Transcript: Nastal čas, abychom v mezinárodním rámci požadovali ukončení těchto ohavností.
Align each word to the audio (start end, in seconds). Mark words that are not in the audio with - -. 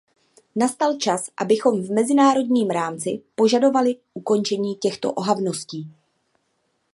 Nastal 0.55 0.97
čas, 0.97 1.29
abychom 1.37 1.81
v 1.83 1.91
mezinárodním 1.91 2.69
rámci 2.69 3.21
požadovali 3.35 3.95
ukončení 4.13 4.75
těchto 4.75 5.11
ohavností. 5.13 5.89